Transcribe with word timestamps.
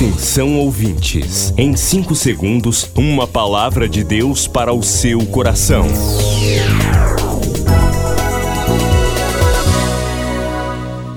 Atenção 0.00 0.56
ouvintes, 0.56 1.52
em 1.58 1.76
5 1.76 2.14
segundos, 2.14 2.90
uma 2.96 3.26
palavra 3.26 3.86
de 3.86 4.02
Deus 4.02 4.46
para 4.46 4.72
o 4.72 4.82
seu 4.82 5.26
coração. 5.26 5.86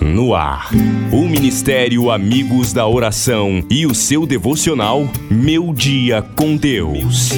No 0.01 0.35
ar, 0.35 0.69
o 1.13 1.21
Ministério 1.29 2.11
Amigos 2.11 2.73
da 2.73 2.86
Oração 2.86 3.64
e 3.69 3.86
o 3.86 3.96
seu 3.96 4.25
devocional 4.25 5.07
Meu 5.31 5.73
Dia 5.73 6.21
com 6.21 6.57
Deus. 6.57 7.29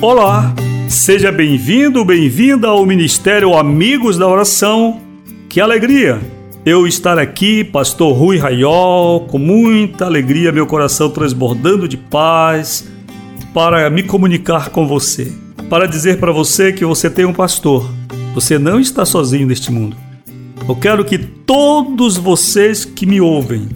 Olá, 0.00 0.54
seja 0.88 1.30
bem-vindo, 1.30 2.02
bem-vinda 2.02 2.68
ao 2.68 2.86
Ministério 2.86 3.54
Amigos 3.54 4.16
da 4.16 4.26
Oração. 4.26 5.02
Que 5.50 5.60
alegria! 5.60 6.39
Eu 6.64 6.86
estar 6.86 7.18
aqui, 7.18 7.64
pastor 7.64 8.14
Rui 8.14 8.36
Raiol, 8.36 9.20
com 9.20 9.38
muita 9.38 10.04
alegria, 10.04 10.52
meu 10.52 10.66
coração 10.66 11.08
transbordando 11.08 11.88
de 11.88 11.96
paz, 11.96 12.86
para 13.54 13.88
me 13.88 14.02
comunicar 14.02 14.68
com 14.68 14.86
você, 14.86 15.32
para 15.70 15.86
dizer 15.86 16.18
para 16.18 16.32
você 16.32 16.72
que 16.72 16.84
você 16.84 17.08
tem 17.08 17.24
um 17.24 17.32
pastor. 17.32 17.90
Você 18.34 18.58
não 18.58 18.78
está 18.78 19.04
sozinho 19.04 19.46
neste 19.46 19.72
mundo. 19.72 19.96
Eu 20.68 20.76
quero 20.76 21.04
que 21.04 21.18
todos 21.18 22.16
vocês 22.16 22.84
que 22.84 23.06
me 23.06 23.20
ouvem 23.20 23.68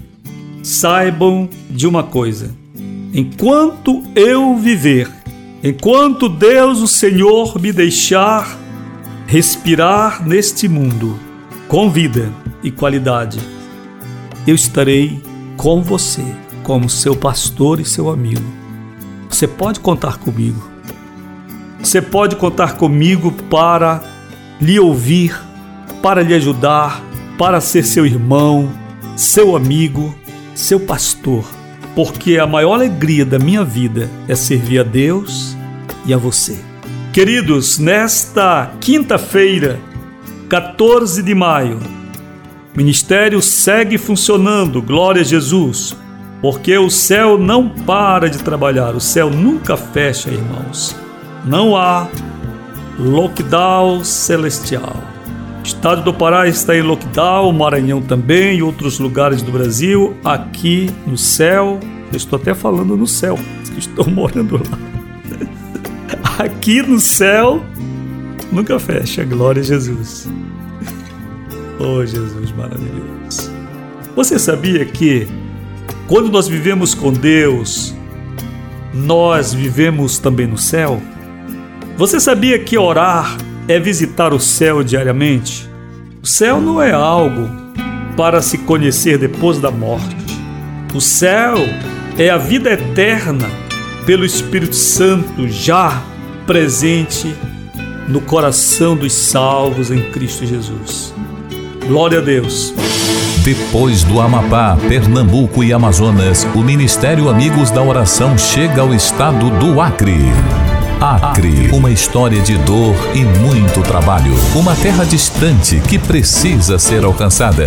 saibam 0.63 1.49
de 1.71 1.87
uma 1.87 2.03
coisa. 2.03 2.51
Enquanto 3.13 4.03
eu 4.15 4.57
viver, 4.57 5.11
enquanto 5.63 6.29
Deus, 6.29 6.81
o 6.81 6.87
Senhor, 6.87 7.59
me 7.61 7.73
deixar 7.73 8.59
respirar 9.27 10.27
neste 10.27 10.69
mundo 10.69 11.19
com 11.69 11.91
vida, 11.91 12.33
e 12.65 12.71
qualidade. 12.71 13.39
Eu 14.47 14.55
estarei 14.55 15.23
com 15.57 15.83
você 15.83 16.25
como 16.63 16.89
seu 16.89 17.15
pastor 17.15 17.79
e 17.79 17.85
seu 17.85 18.09
amigo. 18.09 18.43
Você 19.29 19.47
pode 19.47 19.79
contar 19.81 20.17
comigo. 20.17 20.71
Você 21.79 22.01
pode 22.01 22.37
contar 22.37 22.77
comigo 22.77 23.31
para 23.51 24.03
lhe 24.59 24.81
ouvir, 24.81 25.39
para 26.03 26.23
lhe 26.23 26.35
ajudar, 26.35 27.03
para 27.37 27.61
ser 27.61 27.85
seu 27.85 28.07
irmão, 28.07 28.73
seu 29.15 29.55
amigo, 29.55 30.15
seu 30.55 30.81
pastor. 30.81 31.45
Porque 31.95 32.39
a 32.39 32.47
maior 32.47 32.75
alegria 32.75 33.25
da 33.25 33.39
minha 33.39 33.63
vida 33.63 34.09
é 34.27 34.35
servir 34.35 34.81
a 34.81 34.83
Deus 34.83 35.55
e 36.07 36.15
a 36.15 36.17
você. 36.17 36.59
Queridos, 37.13 37.79
nesta 37.79 38.73
quinta-feira, 38.81 39.79
14 40.49 41.23
de 41.23 41.35
maio, 41.35 41.79
o 42.75 42.77
ministério 42.77 43.41
segue 43.41 43.97
funcionando, 43.97 44.83
glória 44.83 45.23
a 45.23 45.25
Jesus, 45.25 45.97
porque 46.43 46.77
o 46.77 46.91
céu 46.91 47.39
não 47.39 47.69
para 47.69 48.29
de 48.29 48.39
trabalhar, 48.39 48.95
o 48.95 49.01
céu 49.01 49.31
nunca 49.31 49.77
fecha, 49.77 50.29
irmãos. 50.29 50.95
Não 51.45 51.77
há 51.77 52.09
lockdown 52.99 54.05
celestial. 54.05 54.97
O 55.61 55.67
estado 55.67 56.03
do 56.03 56.13
Pará 56.13 56.47
está 56.47 56.77
em 56.77 56.83
lockdown, 56.83 57.51
Maranhão 57.53 58.03
também 58.03 58.59
e 58.59 58.63
outros 58.63 58.99
lugares 58.99 59.41
do 59.41 59.51
Brasil. 59.51 60.15
Aqui 60.23 60.91
no 61.07 61.17
céu, 61.17 61.81
eu 62.13 62.17
estou 62.17 62.39
até 62.39 62.55
falando 62.55 62.97
no 62.97 63.07
céu, 63.07 63.39
estou 63.79 64.07
morando 64.11 64.57
lá. 64.57 64.79
Aqui 66.45 66.83
no 66.83 66.99
céu, 66.99 67.65
nunca 68.55 68.79
fecha, 68.79 69.25
glória 69.25 69.61
a 69.61 69.65
Jesus. 69.65 70.29
Oh, 71.79 72.07
Jesus 72.07 72.53
maravilhoso. 72.53 73.51
Você 74.15 74.39
sabia 74.39 74.85
que 74.85 75.27
quando 76.07 76.31
nós 76.31 76.47
vivemos 76.47 76.95
com 76.95 77.13
Deus, 77.13 77.95
nós 78.95 79.53
vivemos 79.53 80.19
também 80.19 80.47
no 80.47 80.57
céu? 80.57 81.03
Você 81.97 82.21
sabia 82.21 82.59
que 82.59 82.79
orar 82.79 83.37
é 83.67 83.79
visitar 83.81 84.33
o 84.33 84.39
céu 84.39 84.85
diariamente? 84.85 85.69
O 86.23 86.27
céu 86.27 86.61
não 86.61 86.81
é 86.81 86.93
algo 86.93 87.51
para 88.17 88.41
se 88.41 88.59
conhecer 88.59 89.19
depois 89.19 89.59
da 89.59 89.71
morte. 89.71 90.17
O 90.95 91.01
céu 91.01 91.57
é 92.17 92.31
a 92.31 92.39
vida 92.39 92.73
eterna 92.73 93.49
pelo 94.07 94.25
Espírito 94.25 94.77
Santo 94.77 95.49
já 95.49 96.03
presente 96.47 97.35
no 98.09 98.21
coração 98.21 98.97
dos 98.97 99.13
salvos 99.13 99.91
em 99.91 100.11
Cristo 100.11 100.47
Jesus. 100.47 101.15
Glória 101.87 102.19
a 102.19 102.23
Deus. 102.23 102.73
Depois 103.45 104.03
do 104.05 104.21
Amapá, 104.21 104.77
Pernambuco 104.89 105.63
e 105.63 105.73
Amazonas, 105.73 106.47
o 106.55 106.61
Ministério 106.61 107.29
Amigos 107.29 107.71
da 107.71 107.83
Oração 107.83 108.39
chega 108.39 108.81
ao 108.81 108.95
estado 108.95 109.51
do 109.59 109.81
Acre. 109.81 110.19
Acre, 111.01 111.71
uma 111.73 111.91
história 111.91 112.41
de 112.41 112.57
dor 112.59 112.95
e 113.15 113.23
muito 113.23 113.83
trabalho. 113.83 114.35
Uma 114.55 114.75
terra 114.75 115.05
distante 115.05 115.79
que 115.81 115.99
precisa 115.99 116.79
ser 116.79 117.05
alcançada. 117.05 117.67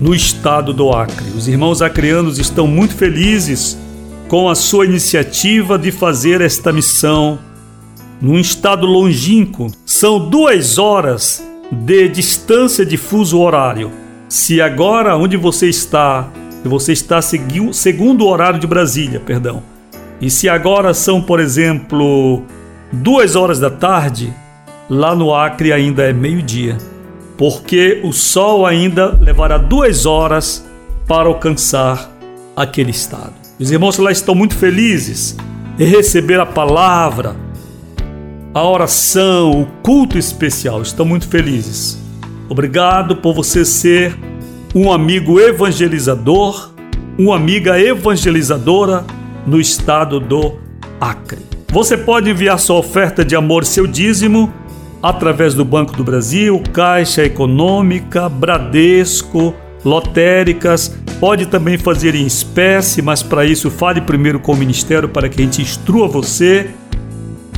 no 0.00 0.14
estado 0.14 0.72
do 0.72 0.90
Acre. 0.90 1.30
Os 1.36 1.48
irmãos 1.48 1.82
acreanos 1.82 2.38
estão 2.38 2.66
muito 2.66 2.94
felizes 2.94 3.78
com 4.28 4.48
a 4.48 4.54
sua 4.54 4.84
iniciativa 4.84 5.78
de 5.78 5.90
fazer 5.90 6.40
esta 6.40 6.72
missão 6.72 7.38
num 8.20 8.38
estado 8.38 8.86
longínquo. 8.86 9.68
São 9.84 10.28
duas 10.28 10.78
horas 10.78 11.44
de 11.70 12.08
distância 12.08 12.84
de 12.84 12.96
fuso 12.96 13.40
horário. 13.40 13.90
Se 14.28 14.60
agora 14.60 15.16
onde 15.16 15.36
você 15.36 15.68
está, 15.68 16.28
você 16.64 16.92
está 16.92 17.20
segundo 17.22 18.24
o 18.24 18.28
horário 18.28 18.60
de 18.60 18.66
Brasília, 18.66 19.20
perdão, 19.20 19.62
e 20.20 20.28
se 20.28 20.48
agora 20.48 20.92
são, 20.92 21.22
por 21.22 21.40
exemplo, 21.40 22.42
duas 22.92 23.36
horas 23.36 23.58
da 23.58 23.70
tarde, 23.70 24.34
lá 24.90 25.14
no 25.14 25.34
Acre 25.34 25.72
ainda 25.72 26.02
é 26.02 26.12
meio-dia 26.12 26.76
porque 27.38 28.00
o 28.02 28.12
sol 28.12 28.66
ainda 28.66 29.16
levará 29.20 29.56
duas 29.56 30.04
horas 30.04 30.66
para 31.06 31.28
alcançar 31.28 32.10
aquele 32.56 32.90
estado. 32.90 33.32
Os 33.60 33.70
irmãos 33.70 33.96
lá 33.96 34.10
estão 34.10 34.34
muito 34.34 34.56
felizes 34.56 35.36
em 35.78 35.84
receber 35.84 36.40
a 36.40 36.44
palavra, 36.44 37.36
a 38.52 38.68
oração, 38.68 39.62
o 39.62 39.66
culto 39.84 40.18
especial. 40.18 40.82
Estão 40.82 41.06
muito 41.06 41.28
felizes. 41.28 41.98
Obrigado 42.48 43.16
por 43.16 43.32
você 43.32 43.64
ser 43.64 44.18
um 44.74 44.92
amigo 44.92 45.38
evangelizador, 45.38 46.70
uma 47.16 47.36
amiga 47.36 47.80
evangelizadora 47.80 49.04
no 49.46 49.60
estado 49.60 50.18
do 50.18 50.56
Acre. 51.00 51.38
Você 51.70 51.96
pode 51.96 52.30
enviar 52.30 52.58
sua 52.58 52.78
oferta 52.78 53.24
de 53.24 53.36
amor, 53.36 53.64
seu 53.64 53.86
dízimo 53.86 54.52
através 55.02 55.54
do 55.54 55.64
Banco 55.64 55.96
do 55.96 56.04
Brasil, 56.04 56.62
Caixa 56.72 57.24
Econômica, 57.24 58.28
Bradesco, 58.28 59.54
lotéricas. 59.84 60.96
Pode 61.20 61.46
também 61.46 61.78
fazer 61.78 62.14
em 62.14 62.26
espécie, 62.26 63.02
mas 63.02 63.22
para 63.22 63.44
isso 63.44 63.70
fale 63.70 64.00
primeiro 64.00 64.38
com 64.38 64.52
o 64.52 64.56
Ministério 64.56 65.08
para 65.08 65.28
que 65.28 65.40
a 65.40 65.44
gente 65.44 65.62
instrua 65.62 66.08
você. 66.08 66.70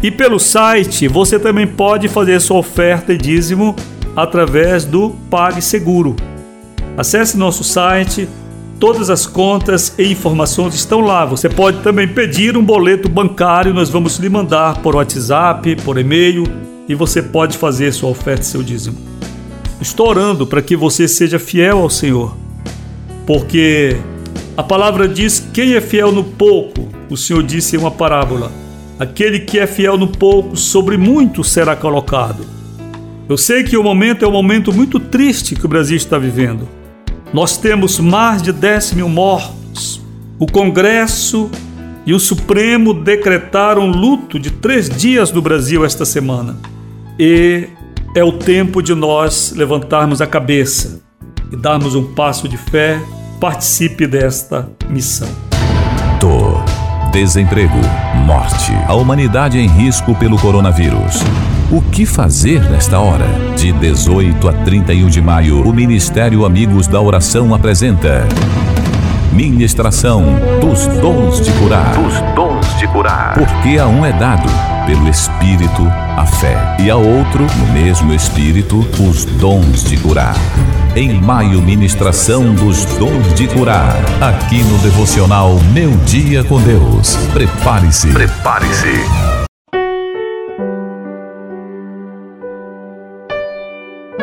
E 0.03 0.11
pelo 0.11 0.39
site 0.39 1.09
você 1.09 1.39
também 1.39 1.67
pode 1.67 2.09
fazer 2.09 2.41
sua 2.41 2.59
oferta 2.59 3.13
e 3.13 3.19
dízimo 3.19 3.77
através 4.17 4.85
do 4.85 5.11
PagSeguro. 5.31 6.17
Acesse 6.97 7.37
nosso 7.37 7.63
site, 7.63 8.29
todas 8.79 9.11
as 9.11 9.27
contas 9.27 9.95
e 9.99 10.11
informações 10.11 10.75
estão 10.75 11.01
lá. 11.01 11.25
Você 11.25 11.49
pode 11.49 11.79
também 11.81 12.09
pedir 12.09 12.57
um 12.57 12.65
boleto 12.65 13.09
bancário, 13.09 13.75
nós 13.75 13.91
vamos 13.91 14.19
lhe 14.19 14.29
mandar 14.29 14.79
por 14.79 14.97
WhatsApp, 14.97 15.77
por 15.77 15.99
e-mail 15.99 16.45
e 16.91 16.95
você 16.97 17.23
pode 17.23 17.57
fazer 17.57 17.93
sua 17.93 18.11
oferta 18.11 18.43
e 18.43 18.47
seu 18.47 18.65
dízimo. 18.65 18.99
Estou 19.81 20.09
orando 20.09 20.45
para 20.45 20.61
que 20.61 20.75
você 20.75 21.07
seja 21.07 21.39
fiel 21.39 21.79
ao 21.79 21.89
Senhor, 21.89 22.37
porque 23.25 23.97
a 24.57 24.63
palavra 24.65 25.07
diz: 25.07 25.39
quem 25.55 25.75
é 25.75 25.81
fiel 25.81 26.11
no 26.11 26.25
pouco, 26.25 26.89
o 27.09 27.17
Senhor 27.17 27.45
disse 27.45 27.77
em 27.77 27.79
uma 27.79 27.93
parábola, 27.93 28.51
aquele 28.99 29.39
que 29.39 29.57
é 29.57 29.69
fiel 29.69 29.97
no 29.97 30.09
pouco, 30.09 30.57
sobre 30.57 30.97
muito 30.97 31.45
será 31.45 31.77
colocado. 31.77 32.45
Eu 33.29 33.39
sei 33.39 33.63
que 33.63 33.77
o 33.77 33.85
momento 33.85 34.25
é 34.25 34.29
um 34.29 34.33
momento 34.33 34.73
muito 34.73 34.99
triste 34.99 35.55
que 35.55 35.65
o 35.65 35.69
Brasil 35.69 35.97
está 35.97 36.19
vivendo. 36.19 36.69
Nós 37.33 37.57
temos 37.57 38.01
mais 38.01 38.43
de 38.43 38.53
10 38.53 38.95
mil 38.95 39.09
mortos. 39.09 40.03
O 40.41 40.47
Congresso 40.47 41.49
e 42.05 42.13
o 42.13 42.19
Supremo 42.19 42.93
decretaram 42.93 43.87
luto 43.87 44.41
de 44.41 44.51
três 44.51 44.91
dias 44.91 45.31
no 45.31 45.41
Brasil 45.41 45.85
esta 45.85 46.05
semana. 46.05 46.59
E 47.23 47.69
é 48.17 48.25
o 48.25 48.33
tempo 48.33 48.83
de 48.83 48.95
nós 48.95 49.53
levantarmos 49.55 50.23
a 50.23 50.27
cabeça 50.27 51.03
e 51.53 51.57
darmos 51.57 51.95
um 51.95 52.15
passo 52.15 52.49
de 52.49 52.57
fé. 52.57 52.99
Participe 53.39 54.07
desta 54.07 54.67
missão. 54.89 55.29
Dor, 56.19 56.65
desemprego, 57.13 57.77
morte. 58.25 58.73
A 58.89 58.95
humanidade 58.95 59.59
em 59.59 59.69
risco 59.69 60.15
pelo 60.15 60.39
coronavírus. 60.39 61.21
O 61.71 61.83
que 61.83 62.07
fazer 62.07 62.63
nesta 62.71 62.99
hora? 62.99 63.27
De 63.55 63.71
18 63.71 64.49
a 64.49 64.55
31 64.55 65.09
de 65.11 65.21
maio, 65.21 65.61
o 65.61 65.75
Ministério 65.75 66.47
Amigos 66.47 66.87
da 66.87 67.03
Oração 67.03 67.55
apresenta 67.55 68.27
Ministração 69.31 70.25
dos 70.59 70.87
dons 71.03 71.43
de 71.43 71.53
curar. 71.53 71.95
Dos 71.97 72.15
dons 72.35 72.50
de 73.01 73.03
curar. 73.03 73.35
Porque 73.35 73.79
a 73.79 73.87
um 73.87 74.05
é 74.05 74.13
dado, 74.13 74.49
pelo 74.87 75.09
Espírito, 75.09 75.87
a 76.17 76.27
fé, 76.27 76.57
e 76.81 76.91
a 76.91 76.97
outro, 76.97 77.47
no 77.59 77.73
mesmo 77.73 78.13
Espírito, 78.13 78.81
os 79.01 79.25
dons 79.25 79.85
de 79.85 79.97
curar. 79.97 80.35
Em 80.95 81.21
maio, 81.21 81.63
ministração 81.63 82.55
dos 82.55 82.85
dons 82.97 83.35
de 83.35 83.47
curar. 83.49 83.97
Aqui 84.21 84.63
no 84.65 84.79
devocional 84.79 85.59
Meu 85.73 85.91
Dia 86.05 86.45
com 86.45 86.61
Deus. 86.61 87.17
Prepare-se. 87.33 88.13
Prepare-se. 88.13 89.01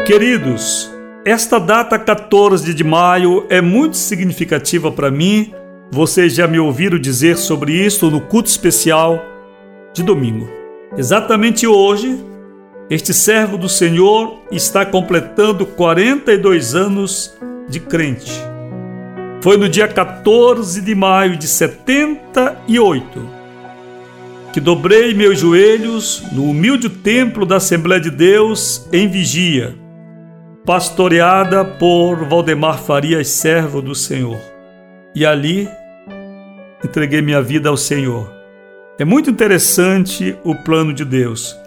Queridos, 0.06 0.90
esta 1.26 1.60
data 1.60 1.98
14 1.98 2.74
de 2.74 2.84
maio 2.84 3.46
é 3.50 3.60
muito 3.60 3.98
significativa 3.98 4.92
para 4.92 5.12
mim. 5.12 5.52
Vocês 5.92 6.34
já 6.34 6.48
me 6.48 6.60
ouviram 6.60 7.00
dizer 7.00 7.38
sobre 7.38 7.74
isso 7.74 8.12
no 8.12 8.22
culto 8.22 8.50
especial 8.50 9.24
de 9.94 10.04
domingo. 10.04 10.48
Exatamente 10.98 11.66
hoje, 11.66 12.18
este 12.90 13.14
servo 13.14 13.58
do 13.58 13.70
Senhor 13.70 14.40
está 14.52 14.86
completando 14.86 15.66
42 15.66 16.76
anos 16.76 17.34
de 17.70 17.80
crente. 17.80 18.32
Foi 19.42 19.58
no 19.58 19.70
dia 19.70 19.88
14 19.88 20.82
de 20.82 20.96
maio 20.96 21.38
de 21.38 21.48
78 21.48 23.38
que 24.54 24.60
dobrei 24.60 25.14
meus 25.14 25.40
joelhos 25.40 26.24
no 26.32 26.50
humilde 26.50 26.90
templo 26.90 27.46
da 27.46 27.58
Assembleia 27.58 28.02
de 28.02 28.10
Deus 28.10 28.88
em 28.92 29.08
vigia 29.08 29.76
pastoreada 30.68 31.64
por 31.64 32.26
Valdemar 32.26 32.78
Farias, 32.78 33.30
servo 33.30 33.82
do 33.82 33.96
Senhor. 33.96 34.38
E 35.18 35.26
ali 35.26 35.68
entreguei 36.86 37.24
minha 37.24 37.42
vida 37.42 37.70
ao 37.70 37.78
Senhor. 37.78 38.32
É 39.00 39.06
muito 39.06 39.32
interessante 39.32 40.38
o 40.44 40.54
plano 40.54 40.94
de 40.94 41.04
Deus. 41.04 41.60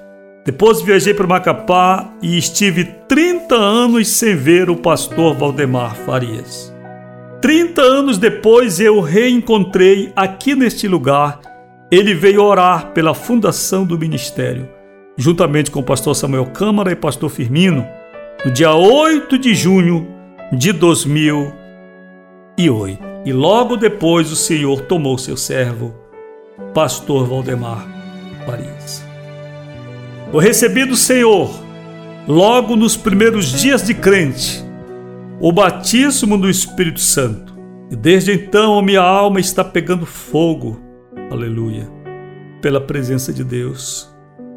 Depois 0.47 0.81
viajei 0.81 1.13
para 1.13 1.27
Macapá 1.27 2.15
e 2.23 2.39
estive 2.39 2.85
30 3.09 3.57
anos 3.57 4.07
sem 4.07 4.37
ver 4.37 4.71
o 4.71 4.77
pastor 4.77 5.35
Valdemar 5.35 5.97
Farias. 5.97 6.73
30 7.41 7.83
anos 7.83 8.19
depois 8.19 8.79
eu 8.79 9.01
reencontrei 9.01 10.13
aqui 10.15 10.55
neste 10.55 10.87
lugar. 10.87 11.41
Ele 11.91 12.15
veio 12.15 12.45
orar 12.45 12.93
pela 12.93 13.15
fundação 13.15 13.85
do 13.85 13.99
ministério, 13.99 14.69
juntamente 15.17 15.73
com 15.73 15.81
o 15.81 15.85
pastor 15.85 16.15
Samuel 16.15 16.47
Câmara 16.53 16.93
e 16.93 16.95
pastor 16.95 17.29
Firmino 17.29 17.85
no 18.45 18.53
dia 18.53 18.73
8 18.73 19.37
de 19.37 19.57
junho 19.57 20.07
de 20.53 20.73
2008. 20.73 23.10
E 23.25 23.33
logo 23.33 23.77
depois 23.77 24.33
o 24.33 24.37
Senhor 24.37 24.81
tomou 24.83 25.19
seu 25.19 25.37
servo, 25.37 25.95
pastor 26.73 27.27
Valdemar 27.27 27.87
Paris. 28.47 29.05
Eu 30.33 30.39
recebi 30.39 30.85
do 30.85 30.97
Senhor, 30.97 31.51
logo 32.27 32.77
nos 32.77 32.97
primeiros 32.97 33.61
dias 33.61 33.83
de 33.83 33.93
crente, 33.93 34.65
o 35.39 35.53
batismo 35.53 36.39
do 36.39 36.49
Espírito 36.49 37.01
Santo. 37.01 37.51
E 37.91 37.97
desde 37.97 38.33
então 38.33 38.79
a 38.79 38.83
minha 38.83 39.03
alma 39.03 39.41
está 39.41 39.65
pegando 39.65 40.07
fogo, 40.07 40.81
aleluia, 41.31 41.91
pela 42.63 42.81
presença 42.81 43.33
de 43.33 43.45
Deus. 43.45 44.09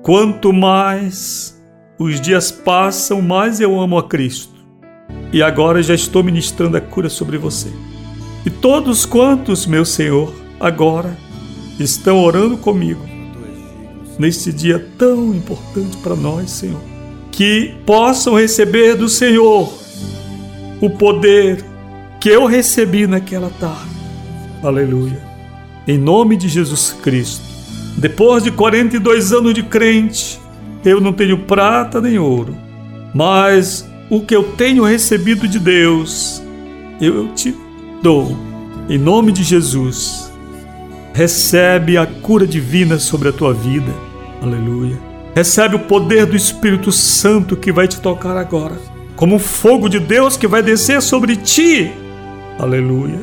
Quanto 0.04 0.54
mais 0.54 1.62
os 2.00 2.22
dias 2.22 2.52
passam, 2.52 3.22
mais 3.22 3.60
eu 3.60 3.80
amo 3.80 3.98
a 3.98 4.08
Cristo. 4.08 4.54
E 5.34 5.42
agora 5.42 5.82
já 5.82 5.96
estou 5.96 6.24
ministrando 6.24 6.78
a 6.78 6.82
cura 6.82 7.10
sobre 7.10 7.38
você. 7.38 7.72
E 8.46 8.50
todos 8.50 9.06
quantos, 9.06 9.66
meu 9.66 9.86
Senhor, 9.86 10.34
agora 10.60 11.18
estão 11.80 12.24
orando 12.24 12.58
comigo 12.58 13.14
neste 14.20 14.52
dia 14.52 14.86
tão 14.98 15.34
importante 15.34 15.98
para 15.98 16.16
nós, 16.16 16.52
Senhor, 16.52 16.82
que 17.32 17.76
possam 17.86 18.36
receber 18.36 18.96
do 18.96 19.10
Senhor 19.10 19.74
o 20.82 20.90
poder 20.90 21.64
que 22.20 22.30
eu 22.30 22.46
recebi 22.46 23.08
naquela 23.08 23.50
tarde. 23.60 23.90
Aleluia. 24.62 25.22
Em 25.88 25.98
nome 25.98 26.38
de 26.38 26.48
Jesus 26.48 26.96
Cristo. 27.02 27.44
Depois 27.98 28.44
de 28.44 28.52
42 28.52 29.34
anos 29.34 29.54
de 29.54 29.64
crente, 29.64 30.40
eu 30.84 31.00
não 31.00 31.14
tenho 31.14 31.40
prata 31.40 32.02
nem 32.02 32.18
ouro, 32.18 32.56
mas 33.14 33.88
o 34.10 34.22
que 34.22 34.36
eu 34.36 34.44
tenho 34.54 34.84
recebido 34.84 35.48
de 35.48 35.60
Deus, 35.60 36.42
eu 37.00 37.30
te 37.34 37.56
dou. 38.04 38.38
Em 38.90 38.98
nome 38.98 39.32
de 39.32 39.44
Jesus, 39.44 40.30
recebe 41.14 41.98
a 41.98 42.06
cura 42.06 42.46
divina 42.46 43.00
sobre 43.00 43.30
a 43.30 43.32
tua 43.32 43.54
vida. 43.54 43.94
Aleluia. 44.42 45.00
Recebe 45.34 45.78
o 45.78 45.80
poder 45.80 46.26
do 46.26 46.36
Espírito 46.36 46.92
Santo 46.92 47.56
que 47.56 47.72
vai 47.72 47.88
te 47.88 48.02
tocar 48.02 48.36
agora, 48.36 48.78
como 49.16 49.36
um 49.36 49.40
fogo 49.40 49.88
de 49.88 50.00
Deus 50.00 50.36
que 50.36 50.48
vai 50.48 50.62
descer 50.62 51.02
sobre 51.02 51.38
ti. 51.38 51.94
Aleluia. 52.60 53.22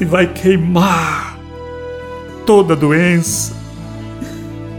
E 0.00 0.04
vai 0.06 0.26
queimar 0.26 1.38
toda 2.46 2.74
doença, 2.74 3.52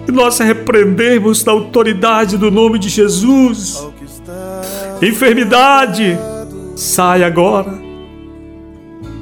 e 0.07 0.11
nós 0.11 0.39
repreendemos 0.39 1.45
na 1.45 1.51
autoridade 1.51 2.35
do 2.35 2.49
nome 2.49 2.79
de 2.79 2.89
Jesus. 2.89 3.87
Enfermidade, 4.99 6.17
sai 6.75 7.23
agora. 7.23 7.90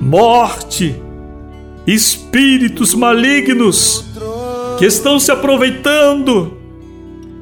Morte, 0.02 0.96
espíritos 1.86 2.94
malignos 2.94 4.06
que 4.78 4.86
estão 4.86 5.20
se 5.20 5.32
aproveitando 5.32 6.58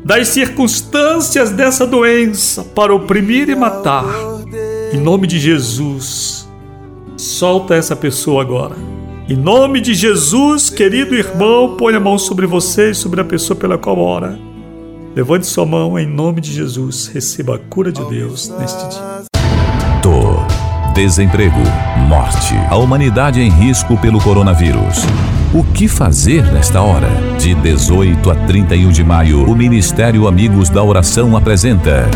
das 0.04 0.30
circunstâncias 0.30 1.52
dessa 1.52 1.86
doença 1.86 2.64
para 2.64 2.96
oprimir 2.96 3.50
e 3.50 3.56
matar. 3.56 4.06
Em 4.92 4.98
nome 4.98 5.28
de 5.28 5.38
Jesus, 5.38 6.48
solta 7.16 7.76
essa 7.76 7.96
pessoa 7.96 8.42
agora. 8.42 8.76
Em 9.30 9.36
nome 9.36 9.82
de 9.82 9.94
Jesus, 9.94 10.70
querido 10.70 11.14
irmão, 11.14 11.76
põe 11.76 11.94
a 11.94 12.00
mão 12.00 12.18
sobre 12.18 12.48
você 12.48 12.92
e 12.92 12.96
sobre 12.96 13.20
a 13.20 13.26
pessoa 13.26 13.60
pela 13.60 13.78
qual 13.78 14.00
ora. 14.00 14.40
Levante 15.16 15.46
sua 15.46 15.66
mão 15.66 16.00
em 16.00 16.08
nome 16.08 16.40
de 16.40 16.54
Jesus. 16.54 17.08
Receba 17.08 17.56
a 17.56 17.60
cura 17.60 17.92
de 17.92 18.04
Deus 18.06 18.50
neste 18.58 18.88
dia. 18.88 19.37
Desemprego, 20.98 21.60
morte. 22.08 22.56
A 22.72 22.75
humanidade 22.75 23.39
em 23.39 23.51
risco 23.51 23.96
pelo 23.98 24.20
coronavírus. 24.20 24.98
O 25.54 25.63
que 25.63 25.88
fazer 25.88 26.51
nesta 26.51 26.82
hora? 26.82 27.08
De 27.38 27.54
18 27.54 28.32
a 28.32 28.36
31 28.36 28.89
de 28.89 29.04
maio, 29.04 29.48
o 29.48 29.56
Ministério 29.56 30.27
Amigos 30.27 30.72
da 30.72 30.82
Oração 30.82 31.38
apresenta 31.38 32.10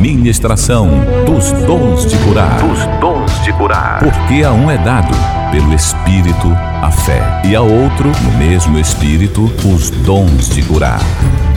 Ministração 0.00 0.88
dos 1.26 1.52
Dons 1.66 2.06
de 2.06 2.16
Curar. 2.20 2.58
Dos 2.58 2.86
dons 2.98 3.44
de 3.44 3.52
curar. 3.52 3.98
Porque 3.98 4.42
a 4.42 4.50
um 4.50 4.70
é 4.70 4.78
dado 4.78 5.14
pelo 5.52 5.74
Espírito 5.74 6.48
a 6.80 6.90
fé, 6.90 7.20
e 7.44 7.54
a 7.54 7.60
outro, 7.60 8.10
no 8.22 8.38
mesmo 8.38 8.78
Espírito, 8.78 9.52
os 9.62 9.90
dons 9.90 10.48
de 10.48 10.62
curar. 10.62 11.00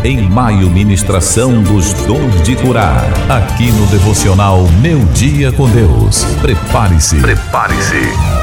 Em 0.04 0.30
maio, 0.30 0.70
ministração 0.70 1.64
dos 1.64 1.94
dons 2.06 2.44
de 2.44 2.58
curar. 2.58 3.06
Aqui 3.30 3.72
no 3.72 3.88
devocional 3.88 4.68
Meu 4.82 5.00
Dia 5.14 5.54
com 5.54 5.70
Deus. 5.70 6.26
Prepare-se. 6.42 7.16
Prepare-se. 7.22 8.43